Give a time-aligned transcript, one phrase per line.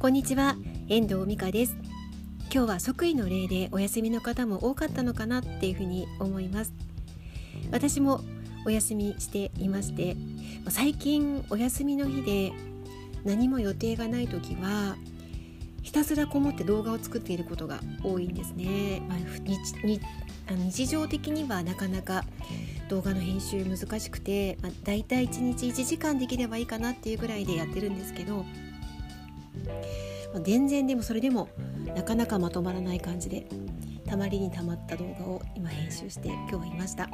[0.00, 0.54] こんにちは
[0.88, 1.76] 遠藤美香です。
[2.54, 6.72] 今日は即位の例でお休みの方も多かったのかなっていうふうに思います。
[7.72, 8.20] 私も
[8.64, 10.16] お休みしていまして
[10.68, 12.52] 最近お休みの日で
[13.24, 14.96] 何も予定がない時は
[15.82, 19.90] ひたすらこもって動画を作っていることが多いんですね、まあ、日
[20.48, 22.22] 日常的にはなかなか
[22.88, 28.44] 動画の編集難しくて、まあ、大体1日1時間できればいいかなっていうぐらいでやってるんですけど
[30.42, 31.48] 全然でもそれでも
[31.94, 33.46] なかなかまとまらない感じで
[34.06, 37.08] たまりにたまった動画を今編集して今日はいました。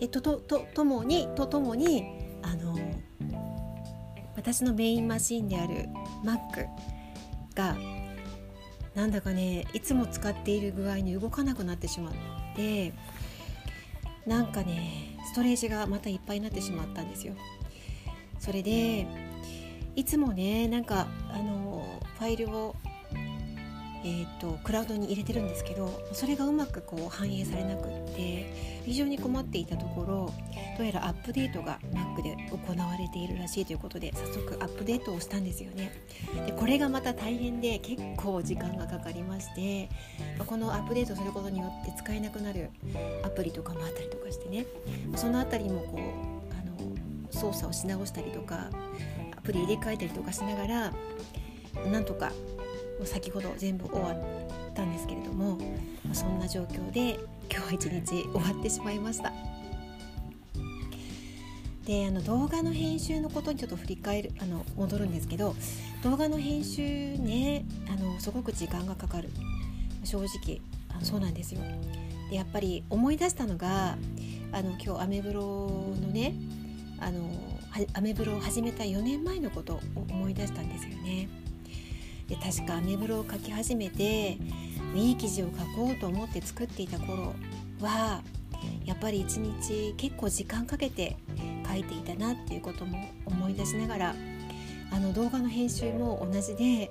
[0.00, 2.04] でとととともにとともに
[2.42, 2.76] あの
[4.34, 5.88] 私のメインマシンである
[6.24, 6.66] Mac
[7.54, 7.76] が
[8.94, 12.14] なんだかねいつも使っている具合に動かなくなってしまっ
[12.56, 12.92] て
[14.26, 17.34] なんかねストレージがまたいっぱいになってしまったんですよ。
[18.38, 19.06] それで
[19.94, 22.74] いつもねなんかあのファイルを
[24.04, 28.52] えーと、クラウドに入れてるんですけどそれがうまくこう反映されなくって
[28.84, 30.34] 非常に困っていたところ
[30.76, 35.92] どうやらアップデートが Mac で行われているらしいということで早速アップデートをしたんですよね。
[36.46, 39.88] でこれがまた大変で結構時間がかかりまして
[40.46, 42.70] このアップデートすることによって使えなくなる
[43.22, 44.66] アプリとかもあったりとかしてね。
[45.14, 48.68] その辺りもこうあの操作をし直したりとか
[49.42, 50.92] プリ入れ替えたりとかしながら
[51.90, 52.32] なんとか
[53.04, 55.58] 先ほど全部終わったんですけれども
[56.12, 57.18] そんな状況で
[57.50, 59.32] 今日は一日終わってしまいました。
[61.84, 65.56] であの動画の編集のことにちょっと振り返るあの戻るんですけど
[66.04, 66.82] 動画の編集
[67.18, 69.30] ねあのすごく時間がかかる。
[70.04, 71.60] 正直あそうなんですよ。
[72.30, 73.96] でやっぱり思い出したのが
[74.52, 75.42] あの今日アメブロ
[76.00, 76.34] のね
[77.00, 77.28] あの
[77.94, 81.28] アメブロを始めた4年前のことを思い出したんですよね。
[82.28, 84.38] で確かアメブロを書き始めて
[84.94, 87.34] いい記事を書こうと思って作っていた頃
[87.80, 88.22] は
[88.84, 91.16] やっぱり一日結構時間かけて
[91.68, 94.14] 書いていたなっていうことも思い出しながら
[94.92, 96.90] あの動画の編集も同じで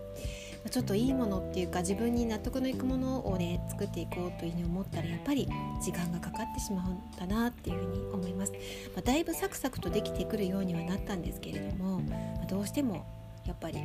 [0.69, 5.47] ちょっといいものっていうか自分に納得のいくものをね作っていこうというふうに思ったらやっぱり
[5.81, 8.57] 時間がかかってしまうんだなっていうふうに思います、ま
[8.99, 13.05] あ、だいぶサクサクとできてくるようにはなったんですけれども、まあ、どうしても
[13.45, 13.79] やっぱり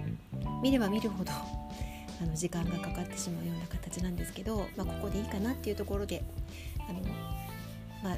[0.62, 6.22] 見れば見るほどあの時間がかかってしまうような形なんですけど、まあ、ここでいいかなっていうところで
[6.88, 7.00] あの、
[8.02, 8.16] まあ、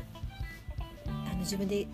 [1.06, 1.86] あの自分で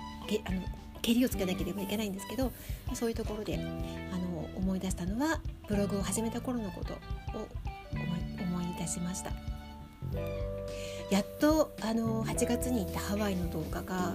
[0.47, 0.63] あの
[1.05, 2.51] 蹴りをつけなければいけないんですけど
[2.95, 5.39] そういうところであの思い出したのは
[5.69, 7.47] ブログを始めた頃のことを
[7.95, 9.31] 思い出しました。
[11.11, 14.15] やっとあの8月に行ったハワイの動画が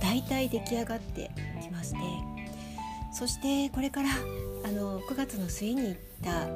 [0.00, 1.30] だいたい出来上がって
[1.60, 1.98] きまして
[3.12, 4.10] そしてこれから
[4.64, 6.46] あの9月の末に行った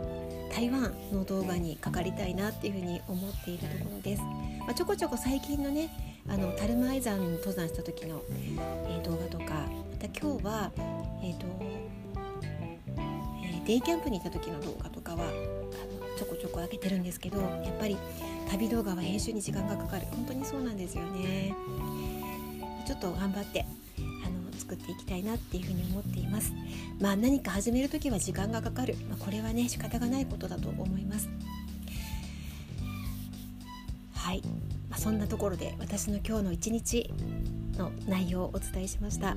[0.56, 5.90] 台湾の動画にかかりたいなっていうふうに思っているところです、まあ、ちょこちょこ最近のね
[6.26, 9.50] あのタルマイ山登山した時の、えー、動画とかま
[9.98, 10.72] た今日は、
[11.22, 15.32] えーとえー、デイキャンプに行った時の動画とかはあの
[16.16, 17.98] ちょこちょこ上げてるんですけどやっぱり
[18.50, 20.06] 旅動画は編集に時間がかかる。
[20.06, 21.54] 本当にそうなんですよね。
[22.86, 23.66] ちょっと頑張って
[24.56, 26.52] 作っていきたいなっていうふうに思っています。
[27.00, 31.28] まあ何か始める時は時間がかかる、まあ、これはね仕方がないことだと思います。
[34.14, 34.42] はい、
[34.90, 37.12] まあ、そんなところで私の今日の一日
[37.78, 39.36] の内容をお伝えしました。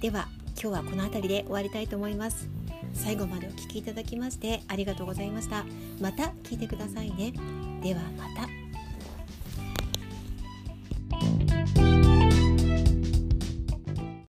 [0.00, 0.28] では
[0.60, 2.48] 今日はこの辺りで終わりたいと思います。
[2.94, 5.64] 最後までお聴きいただきましてありがとうございました。
[6.00, 7.32] また聞いてくださいね。
[7.82, 8.61] ではまた。